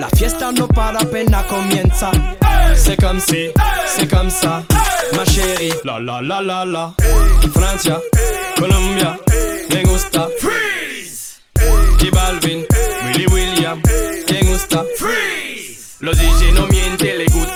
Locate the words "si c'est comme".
3.20-4.28